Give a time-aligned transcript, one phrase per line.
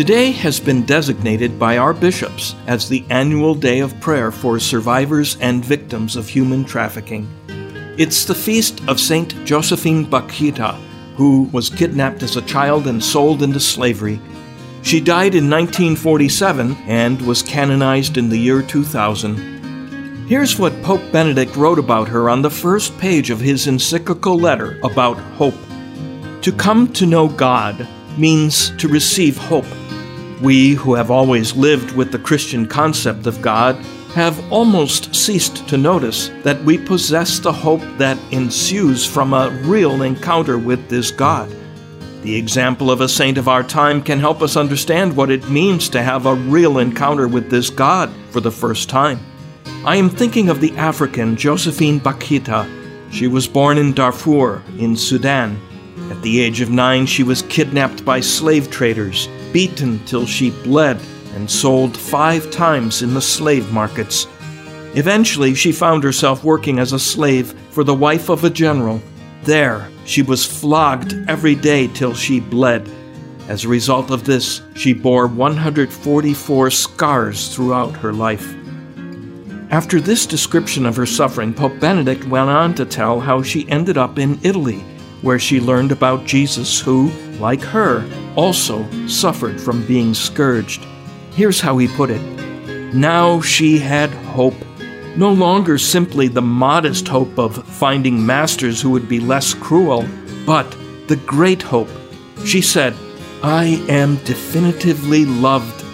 [0.00, 5.36] Today has been designated by our bishops as the annual day of prayer for survivors
[5.42, 7.28] and victims of human trafficking.
[7.98, 10.74] It's the feast of Saint Josephine Bakhita,
[11.16, 14.18] who was kidnapped as a child and sold into slavery.
[14.80, 20.26] She died in 1947 and was canonized in the year 2000.
[20.26, 24.80] Here's what Pope Benedict wrote about her on the first page of his encyclical letter
[24.82, 25.60] about hope.
[26.40, 27.86] To come to know God
[28.16, 29.66] means to receive hope.
[30.40, 33.76] We, who have always lived with the Christian concept of God,
[34.14, 40.02] have almost ceased to notice that we possess the hope that ensues from a real
[40.02, 41.54] encounter with this God.
[42.22, 45.88] The example of a saint of our time can help us understand what it means
[45.90, 49.20] to have a real encounter with this God for the first time.
[49.84, 52.68] I am thinking of the African Josephine Bakhita.
[53.10, 55.58] She was born in Darfur, in Sudan.
[56.10, 61.00] At the age of nine, she was kidnapped by slave traders, beaten till she bled,
[61.34, 64.26] and sold five times in the slave markets.
[64.96, 69.00] Eventually, she found herself working as a slave for the wife of a general.
[69.44, 72.90] There, she was flogged every day till she bled.
[73.46, 78.54] As a result of this, she bore 144 scars throughout her life.
[79.70, 83.96] After this description of her suffering, Pope Benedict went on to tell how she ended
[83.96, 84.84] up in Italy,
[85.22, 90.84] where she learned about Jesus, who, like her, also suffered from being scourged.
[91.32, 92.22] Here's how he put it
[92.94, 94.54] Now she had hope,
[95.16, 100.06] no longer simply the modest hope of finding masters who would be less cruel,
[100.46, 100.70] but
[101.08, 101.88] the great hope.
[102.44, 102.94] She said,
[103.42, 105.84] I am definitively loved,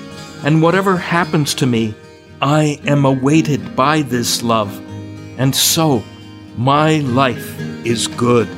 [0.45, 1.95] and whatever happens to me,
[2.43, 4.79] I am awaited by this love,
[5.39, 6.03] and so
[6.57, 8.49] my life is good.